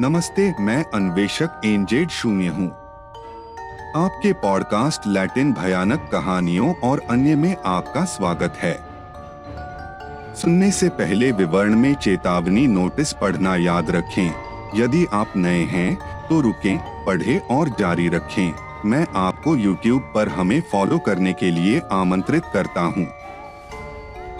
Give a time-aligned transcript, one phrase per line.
[0.00, 2.68] नमस्ते मैं अन्वेषक एनजेड शून्य हूँ।
[3.96, 8.80] आपके पॉडकास्ट लैटिन भयानक कहानियों और अन्य में आपका स्वागत है।
[10.34, 14.34] सुनने से पहले विवरण में चेतावनी नोटिस पढ़ना याद रखें।
[14.74, 15.98] यदि आप नए हैं
[16.28, 18.54] तो रुकें, पढ़ें और जारी रखें।
[18.84, 23.06] मैं आपको YouTube पर हमें फॉलो करने के लिए आमंत्रित करता हूँ।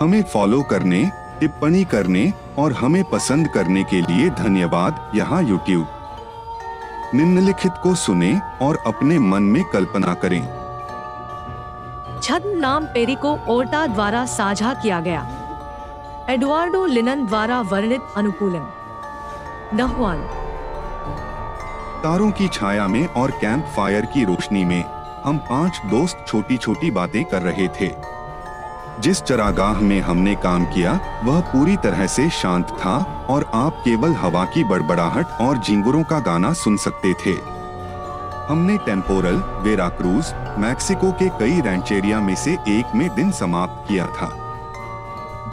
[0.01, 5.87] हमें फॉलो करने टिप्पणी करने और हमें पसंद करने के लिए धन्यवाद यहाँ यूट्यूब
[7.15, 10.41] निम्नलिखित को सुने और अपने मन में कल्पना करें।
[12.23, 15.27] छद्म नाम पेरिको ओर्टा द्वारा साझा किया गया।
[16.31, 18.69] एडुआर्डो लिनन द्वारा वर्णित अनुकूलन।
[19.75, 20.19] नहवान
[22.03, 24.83] तारों की छाया में और कैंप फायर की रोशनी में
[25.25, 27.89] हम पाँच दोस्त छोटी छोटी बातें कर रहे थे।
[29.01, 30.93] जिस चरागाह में हमने काम किया,
[31.25, 32.97] वह पूरी तरह से शांत था
[33.31, 37.35] और आप केवल हवा की बड़बड़ाहट और झिंगुरों का गाना सुन सकते थे।
[38.49, 44.31] हमने टेम्पोरल, वेराक्रूज, मैक्सिको के कई रैंचेरिया में से एक में दिन समाप्त किया था।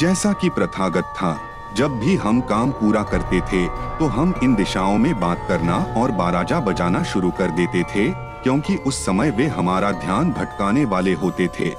[0.02, 1.38] जैसा कि प्रथागत था,
[1.76, 3.66] जब भी हम काम पूरा करते थे
[4.00, 8.10] तो हम इन दिशाओं में बात करना और बाराजा बजाना शुरू कर देते थे,
[8.44, 11.76] क्योंकि उस समय वे हमारा ध्यान भटकाने वाले होते थे।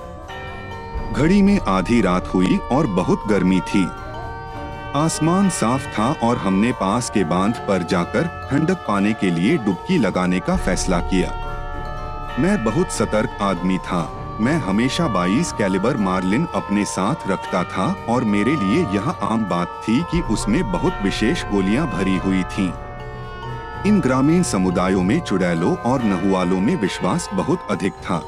[1.12, 3.88] घड़ी में आधी रात हुई और बहुत गर्मी थी।
[4.94, 9.98] आसमान साफ़ था और हमने पास के बाँध पर जाकर ठंडक पाने के लिए डुबकी
[9.98, 11.30] लगाने का फैसला किया।
[12.38, 18.24] मैं बहुत सतर्क आदमी था। मैं हमेशा 22 कैलिबर मार्लिन अपने साथ रखता था और
[18.24, 22.72] मेरे लिए यह आम बात थी कि उसमें बहुत विशेष गोलियाँ भरी हुई थीं।
[23.86, 28.22] इन ग्रामीण समुदायों में चुड़ैलों और नहुआलों में विश्वास बहुत अधिक था।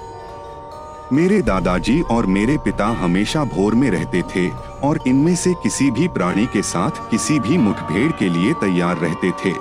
[1.12, 4.48] मेरे दादाजी और मेरे पिता हमेशा भोर में रहते थे
[4.82, 9.30] और इनमें से किसी भी प्राणी के साथ किसी भी मुठभेड़ के लिए तैयार रहते
[9.30, 9.52] थे।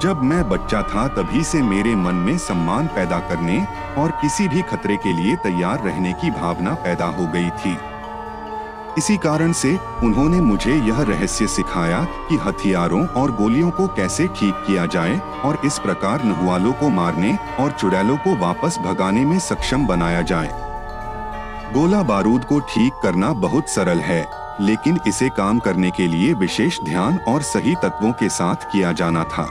[0.00, 3.66] जब मैं बच्चा था तभी से मेरे मन में सम्मान पैदा करने
[3.98, 7.91] और किसी भी खतरे के लिए तैयार रहने की भावना पैदा हो गई थी।
[8.98, 14.54] इसी कारण से उन्होंने मुझे यह रहस्य सिखाया कि हथियारों और गोलियों को कैसे ठीक
[14.66, 19.86] किया जाए और इस प्रकार नहुआलों को मारने और चुड़ैलों को वापस भगाने में सक्षम
[19.86, 20.50] बनाया जाए।
[21.72, 24.26] गोला बारूद को ठीक करना बहुत सरल है,
[24.60, 29.24] लेकिन इसे काम करने के लिए विशेष ध्यान और सही तत्वों के साथ किया जाना
[29.24, 29.48] था।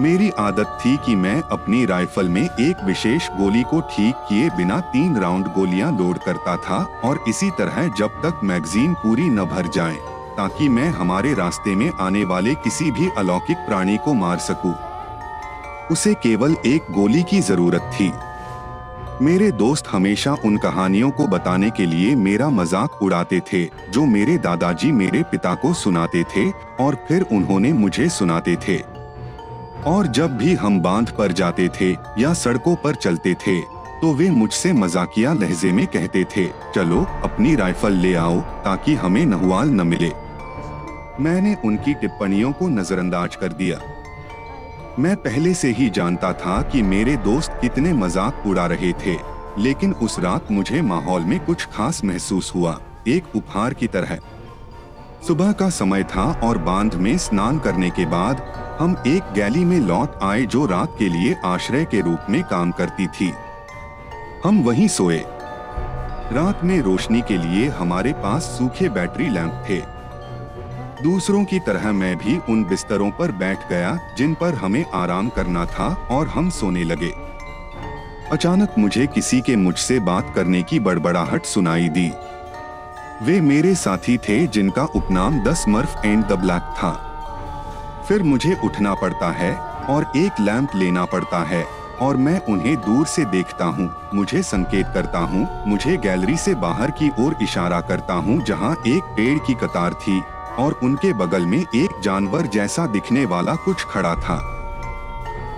[0.00, 4.78] मेरी आदत थी कि मैं अपनी राइफल में एक विशेष गोली को ठीक किए बिना
[4.90, 9.68] तीन राउंड गोलियाँ लोड करता था और इसी तरह जब तक मैगजीन पूरी न भर
[9.68, 9.96] जाए,
[10.36, 14.74] ताकि मैं हमारे रास्ते में आने वाले किसी भी अलौकिक प्राणी को मार सकूँ।
[15.90, 18.12] उसे केवल एक गोली की ज़रूरत थी
[19.22, 24.36] मेरे दोस्त हमेशा उन कहानियों को बताने के लिए मेरा मज़ाक उड़ाते थे, जो मेरे
[24.38, 28.76] दादाजी मेरे पिता को सुनाते थे और फिर उन्होंने मुझे सुनाते थे
[29.86, 33.60] और जब भी हम बाँध पर जाते थे या सड़कों पर चलते थे
[34.00, 39.24] तो वे मुझसे मजाकिया लहजे में कहते थे, चलो, अपनी राइफल ले आओ, ताकि हमें
[39.26, 40.10] नहुआल न मिले।
[41.20, 43.78] मैंने उनकी टिप्पणियों को नजरअंदाज कर दिया।
[44.98, 49.16] मैं पहले से ही जानता था कि मेरे दोस्त कितने मज़ाक उड़ा रहे थे,
[49.58, 52.78] लेकिन उस रात मुझे माहौल में कुछ खास महसूस हुआ,
[53.08, 54.18] एक उपहार की तरह।
[55.26, 58.36] सुबह का समय था और बाँध में स्नान करने के बाद
[58.80, 62.70] हम एक गैली में लौट आए जो रात के लिए आश्रय के रूप में काम
[62.70, 63.32] करती थी।
[64.44, 65.24] हम वहीं सोए।
[66.32, 69.78] रात में रोशनी के लिए हमारे पास सूखे बैटरी लैंप थे।
[71.02, 75.66] दूसरों की तरह मैं भी उन बिस्तरों पर बैठ गया जिन पर हमें आराम करना
[75.66, 77.12] था और हम सोने लगे।
[78.32, 82.10] अचानक मुझे किसी के मुझसे बात करने की बड़बड़ाहट सुनाई दी।
[83.22, 87.07] वे मेरे साथी थे जिनका उपनाम दस मर्फ एंड द ब्लैक था।
[88.08, 89.52] फिर मुझे उठना पड़ता है
[89.88, 91.62] और एक लैंप लेना पड़ता है
[92.00, 96.90] और मैं उन्हें दूर से देखता हूँ, मुझे संकेत करता हूँ, मुझे गैलरी से बाहर
[96.90, 100.20] की ओर इशारा करता हूँ जहाँ एक पेड़ की कतार थी
[100.58, 104.36] और उनके बगल में एक जानवर जैसा दिखने वाला कुछ खड़ा था।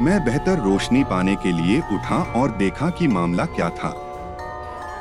[0.03, 3.93] मैं बेहतर रोशनी पाने के लिए उठा और देखा कि मामला क्या था।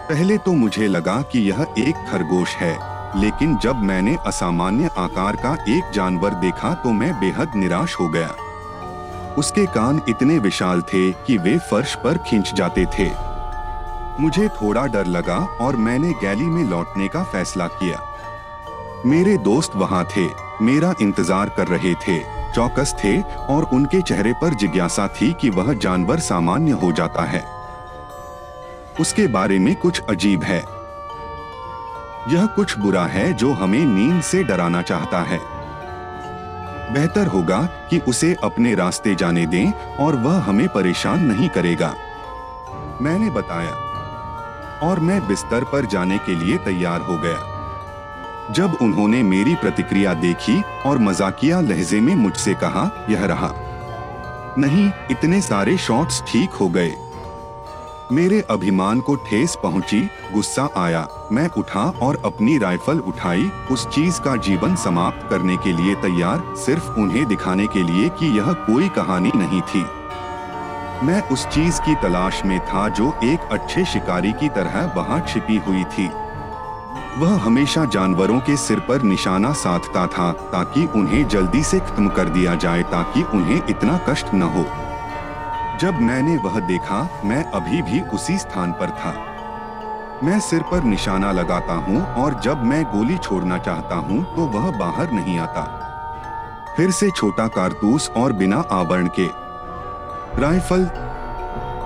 [0.09, 5.53] पहले तो मुझे लगा कि यह एक खरगोश है। लेकिन जब मैंने असामान्य आकार का
[5.69, 8.27] एक जानवर देखा तो मैं बेहद निराश हो गया।
[9.37, 13.09] उसके कान इतने विशाल थे कि वे फर्श पर खींच जाते थे।
[14.19, 17.99] मुझे थोड़ा डर लगा और मैंने गैली में लौटने का फैसला किया।
[19.05, 20.27] मेरे दोस्त वहाँ थे,
[20.61, 22.19] मेरा इंतज़ार कर रहे थे,
[22.53, 27.43] चौकस थे और उनके चेहरे पर जिज्ञासा थी कि वह जानवर सामान्य हो जाता है।
[28.99, 30.63] उसके बारे में कुछ अजीब है।
[32.29, 35.39] यह कुछ बुरा है जो हमें नींद से डराना चाहता है।
[36.93, 41.93] बेहतर होगा कि उसे अपने रास्ते जाने दें और वह हमें परेशान नहीं करेगा।
[43.01, 43.71] मैंने बताया,
[44.83, 50.61] और मैं बिस्तर पर जाने के लिए तैयार हो गया। जब उन्होंने मेरी प्रतिक्रिया देखी
[50.85, 53.51] और मजाकिया लहजे में मुझसे कहा, यह रहा।
[54.57, 56.93] नहीं, इतने सारे शॉट्स ठीक हो गए।
[58.11, 59.99] मेरे अभिमान को ठेस पहुँची,
[60.33, 65.71] गुस्सा आया। मैं उठा और अपनी राइफल उठाई। उस चीज़ का जीवन समाप्त करने के
[65.71, 69.85] लिए तैयार, सिर्फ़ उन्हें दिखाने के लिए कि यह कोई कहानी नहीं थी।
[71.05, 75.57] मैं उस चीज़ की तलाश में था जो एक अच्छे शिकारी की तरह वहाँ छिपी
[75.57, 76.09] हुई थी।
[77.17, 82.29] वह हमेशा जानवरों के सिर पर निशाना साधता था, ताकि उन्हें जल्दी से खत्म कर
[82.29, 84.88] दिया जाए, ताकि उन्हें इतना कष्ट न हो।
[85.81, 89.11] जब मैंने वह देखा, मैं अभी भी उसी स्थान पर था।
[90.23, 94.69] मैं सिर पर निशाना लगाता हूँ और जब मैं गोली छोड़ना चाहता हूँ तो वह
[94.77, 95.63] बाहर नहीं आता।
[96.77, 99.27] फिर से छोटा कारतूस और बिना आवरण के।
[100.41, 100.89] राइफल,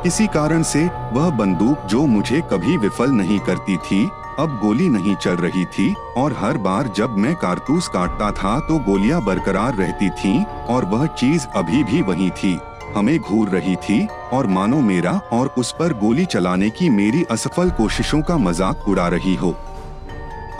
[0.04, 4.04] किसी कारण से वह बंदूक जो मुझे कभी विफल नहीं करती थी,
[4.40, 8.80] अब गोली नहीं चल रही थी और हर बार जब मैं कारतूस काटता था तो
[8.84, 12.60] गोलियाँ बरकरार रहती थीं और वह चीज़ अभी भी वही थी।
[12.96, 17.70] हमें घूर रही थी और मानो मेरा और उस पर गोली चलाने की मेरी असफल
[17.72, 19.56] कोशिशों का मज़ाक उड़ा रही हो।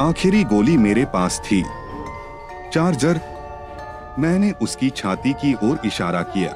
[0.02, 1.64] आखिरी गोली मेरे पास थी।
[2.74, 3.20] चार्जर,
[4.20, 6.52] मैंने उसकी छाती की ओर इशारा किया।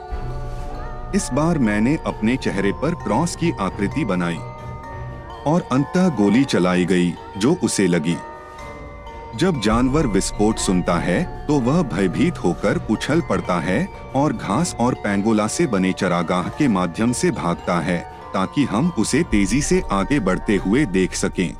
[1.15, 4.37] इस बार मैंने अपने चेहरे पर क्रॉस की आकृति बनाई
[5.47, 8.17] और अंतः गोली चलाई गई, जो उसे लगी।
[9.35, 13.85] जब जानवर विस्फोट सुनता है तो वह भयभीत होकर उछल पड़ता है
[14.15, 17.99] और घास और पैंगोला से बने चरागाह के माध्यम से भागता है,
[18.33, 21.53] ताकि हम उसे तेज़ी से आगे बढ़ते हुए देख सकें।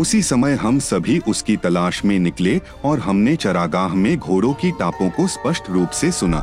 [0.00, 5.10] उसी समय हम सभी उसकी तलाश में निकले और हमने चरागाह में घोड़ों की टापों
[5.10, 6.38] को स्पष्ट रूप से सुना।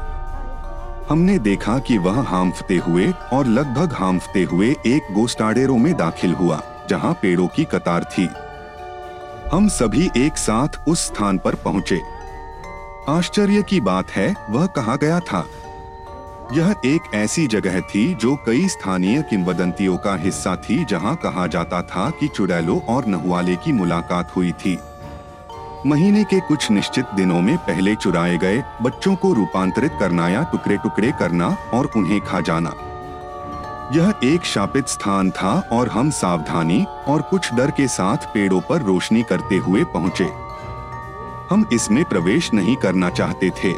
[1.09, 6.61] हमने देखा कि वह हांफते हुए और लगभग हांफते हुए एक गोस्टाडेरो में दाखिल हुआ,
[6.89, 8.29] जहाँ पेड़ों की कतार थी।
[9.51, 12.01] हम सभी एक साथ उस स्थान पर पहुँचे।
[13.09, 15.45] आश्चर्य की बात है, वह कहा गया था?
[16.53, 21.81] यह एक ऐसी जगह थी जो कई स्थानीय किंवदंतियों का हिस्सा थी जहाँ कहा जाता
[21.81, 24.79] था कि चुड़ैलों और नहुआले की मुलाकात हुई थी।
[25.85, 30.77] महीने के कुछ निश्चित दिनों में पहले चुराए गए बच्चों को रूपांतरित करना या टुकड़े
[30.77, 32.73] टुकड़े करना और उन्हें खा जाना।
[33.91, 38.81] यह एक शापित स्थान था और हम सावधानी और कुछ डर के साथ पेड़ों पर
[38.81, 40.27] रोशनी करते हुए पहुँचे।
[41.49, 43.73] हम इसमें प्रवेश नहीं करना चाहते थे।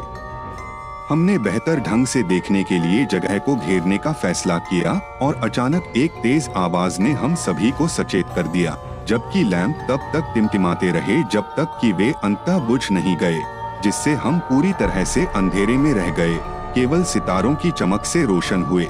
[1.08, 5.92] हमने बेहतर ढंग से देखने के लिए जगह को घेरने का फैसला किया और अचानक
[5.96, 8.76] एक तेज आवाज़ ने हम सभी को सचेत कर दिया,
[9.08, 13.42] जबकि लैंप तब तक टिमटिमाते रहे जब तक कि वे अंतः बुझ नहीं गए,
[13.82, 16.38] जिससे हम पूरी तरह से अंधेरे में रह गए।
[16.74, 18.88] केवल सितारों की चमक से रोशन हुए।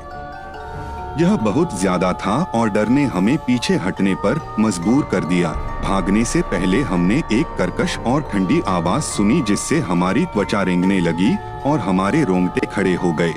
[1.18, 5.52] यह बहुत ज़्यादा था और डर ने हमें पीछे हटने पर मजबूर कर दिया।
[5.82, 11.34] भागने से पहले हमने एक करकश और ठंडी आवाज़ सुनी जिससे हमारी त्वचा रेंगने लगी
[11.66, 13.34] और हमारे रोंगटे खड़े हो गए।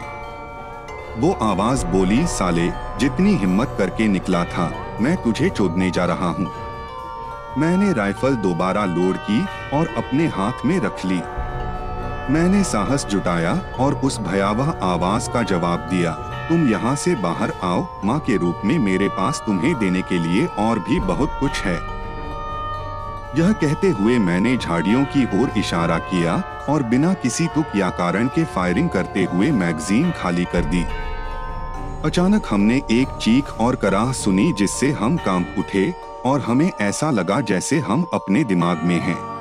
[1.18, 2.69] वो आवाज़ बोली, साले,
[3.00, 4.71] जितनी हिम्मत करके निकला था,
[5.01, 6.51] मैं तुझे चोदने जा रहा हूँ।
[7.57, 11.21] मैंने राइफल दोबारा लोड की और अपने हाथ में रख ली।
[12.30, 16.12] मैंने साहस जुटाया और उस भयावह आवाज़ का जवाब दिया,
[16.50, 20.46] तुम यहाँ से बाहर आओ, माँ के रूप में मेरे पास तुम्हें देने के लिए
[20.60, 21.76] और भी बहुत कुछ है
[23.38, 26.36] यह कहते हुए मैंने झाड़ियों की ओर इशारा किया
[26.69, 30.84] और बिना किसी तुक या कारण के फायरिंग करते हुए मैगजीन खाली कर दी
[32.06, 35.92] अचानक हमने एक चीख और कराह सुनी जिससे हम काम उठे
[36.26, 39.36] और हमें ऐसा लगा जैसे हम अपने दिमाग में हैं।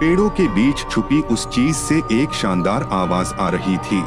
[0.00, 4.02] पेड़ों के बीच छुपी उस चीज़ से एक शानदार आवाज़ आ रही थी।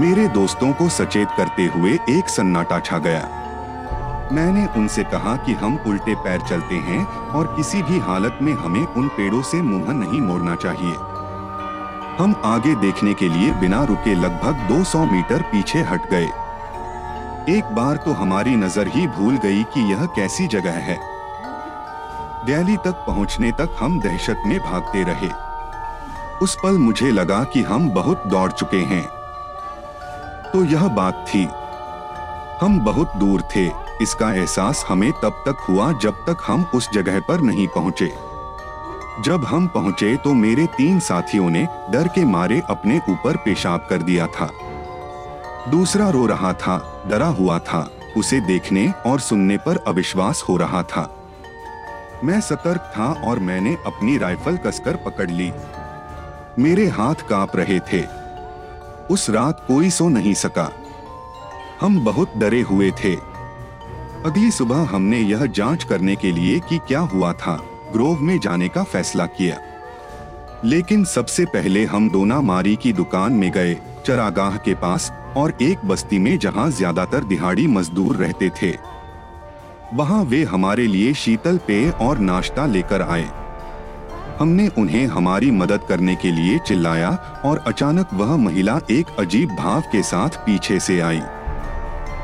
[0.00, 3.20] मेरे दोस्तों को सचेत करते हुए एक सन्नाटा छा गया।
[4.32, 8.86] मैंने उनसे कहा कि हम उल्टे पैर चलते हैं और किसी भी हालत में हमें
[8.86, 10.94] उन पेड़ों से मुँह नहीं मोड़ना चाहिए।
[12.18, 16.26] हम आगे देखने के लिए बिना रुके लगभग 200 मीटर पीछे हट गए।
[17.56, 21.09] एक बार तो हमारी नज़र ही भूल गई कि यह कैसी जगह है।
[22.46, 25.28] दिल्ली तक पहुँचने तक हम दहशत में भागते रहे।
[26.42, 29.06] उस पल मुझे लगा कि हम बहुत दौड़ चुके हैं।
[30.52, 31.48] तो यह बात थी।
[32.60, 33.66] हम बहुत दूर थे।
[34.02, 38.12] इसका एहसास हमें तब तक हुआ जब तक हम उस जगह पर नहीं पहुँचे।
[39.20, 44.02] जब हम पहुँचे तो मेरे तीन साथियों ने डर के मारे अपने ऊपर पेशाब कर
[44.02, 44.50] दिया था।
[45.70, 50.82] दूसरा रो रहा था, डरा हुआ था। उसे देखने और सुनने पर अविश्वास हो रहा
[50.82, 51.16] था।
[52.24, 55.52] मैं सतर्क था और मैंने अपनी राइफल कसकर पकड़ ली।
[56.58, 58.04] मेरे हाथ काँप रहे थे।
[59.10, 60.72] उस रात कोई सो नहीं सका।
[61.80, 63.14] हम बहुत डरे हुए थे।
[64.26, 67.56] अगली सुबह हमने यह जाँच करने के लिए कि क्या हुआ था।
[67.92, 69.58] ग्रोव में जाने का फैसला किया।
[70.64, 73.74] लेकिन सबसे पहले हम दोना मारी की दुकान में गए,
[74.06, 78.99] चरागाह के पास, और एक बस्ती में जहाँ ज़्यादातर दिहाड़ी मजदूर रहते थे।
[79.94, 83.28] वहाँ वे हमारे लिए शीतल पेय और नाश्ता लेकर आए।
[84.40, 87.10] हमने उन्हें हमारी मदद करने के लिए चिल्लाया
[87.44, 91.20] और अचानक वह महिला एक अजीब भाव के साथ पीछे से आई।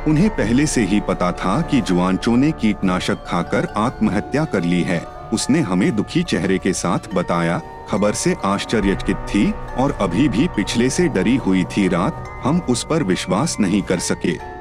[0.09, 5.01] उन्हें पहले से ही पता था कि जुआनचो ने कीटनाशक खाकर आत्महत्या कर ली है।
[5.33, 10.91] उसने हमें दुखी चेहरे के साथ बताया, खबर से आश्चर्यचकित थी और अभी भी पिछले
[10.91, 14.56] से डरी हुई थी रात, हम उस पर विश्वास नहीं कर सके।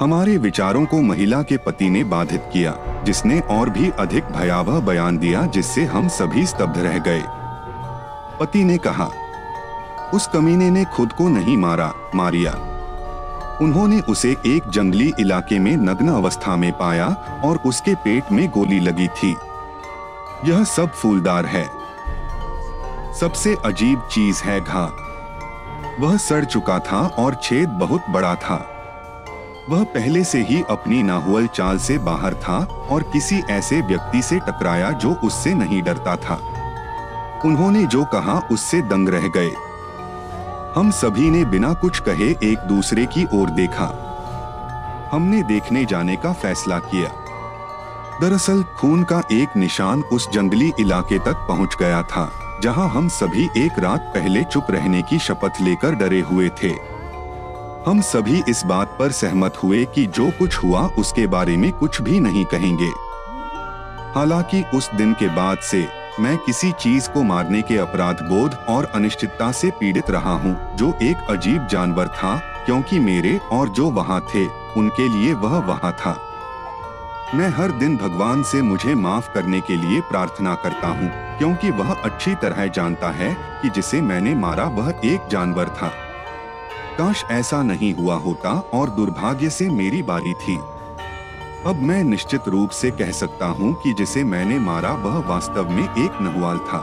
[0.00, 5.18] हमारे विचारों को महिला के पति ने बाधित किया, जिसने और भी अधिक भयावह बयान
[5.18, 7.22] दिया जिससे हम सभी स्तब्ध रह गए।
[8.40, 9.10] पति ने कहा,
[10.14, 12.52] उस कमीने ने खुद को नहीं मारा, मारिया।
[13.62, 17.06] उन्होंने उसे एक जंगली इलाके में नग्न अवस्था में पाया
[17.44, 19.36] और उसके पेट में गोली लगी थी।
[20.44, 21.64] यह सब फूलदार है।
[23.20, 24.90] सबसे अजीब चीज़ है घा
[26.00, 28.69] वह सड़ चुका था और छेद बहुत बड़ा था।
[29.68, 32.58] वह पहले से ही अपनी नाहुअल चाल से बाहर था
[32.90, 36.34] और किसी ऐसे व्यक्ति से टकराया जो उससे नहीं डरता था।
[37.44, 39.50] उन्होंने जो कहा उससे दंग रह गए।
[40.76, 43.86] हम सभी ने बिना कुछ कहे एक दूसरे की ओर देखा।
[45.12, 47.08] हमने देखने जाने का फैसला किया।
[48.20, 52.30] दरअसल खून का एक निशान उस जंगली इलाके तक पहुँच गया था,
[52.62, 56.99] जहाँ हम सभी एक रात पहले चुप रहने की शपथ लेकर डरे हुए थे।
[57.86, 62.00] हम सभी इस बात पर सहमत हुए कि जो कुछ हुआ उसके बारे में कुछ
[62.02, 62.88] भी नहीं कहेंगे।
[64.14, 65.88] हालाँकि उस दिन के बाद से
[66.20, 70.92] मैं किसी चीज़ को मारने के अपराध, बोध और अनिश्चितता से पीड़ित रहा हूँ, जो
[71.02, 74.46] एक अजीब जानवर था, क्योंकि मेरे और जो वहाँ थे,
[74.76, 76.16] उनके लिए वह वहाँ था।
[77.34, 81.94] मैं हर दिन भगवान से मुझे माफ़ करने के लिए प्रार्थना करता हूँ, क्योंकि वह
[81.94, 85.92] अच्छी तरह जानता है कि जिसे मैंने मारा वह एक जानवर था।
[87.00, 90.56] काश ऐसा नहीं हुआ होता और दुर्भाग्य से मेरी बारी थी।
[91.66, 95.82] अब मैं निश्चित रूप से कह सकता हूँ कि जिसे मैंने मारा, वह वास्तव में
[95.82, 96.80] एक नहुआल था।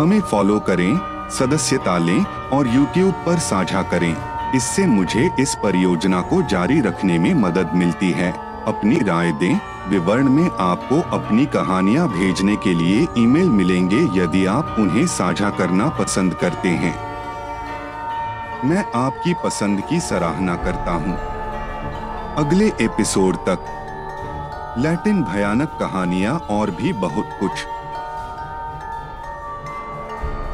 [0.00, 0.98] हमें फॉलो करें,
[1.30, 4.16] सदस्यता लें और यूट्यूब पर साझा करें।
[4.54, 8.32] इससे मुझे इस परियोजना को जारी रखने में मदद मिलती है।
[8.66, 14.76] अपनी राय दें, विवरण में आपको अपनी कहानियाँ भेजने के लिए ईमेल मिलेंगे यदि आप
[14.78, 17.09] उन्हें साझा करना पसंद करते हैं।
[18.64, 21.16] मैं आपकी पसंद की सराहना करता हूँ।
[22.36, 27.64] अगले एपिसोड तक लैटिन भयानक कहानियाँ और भी बहुत कुछ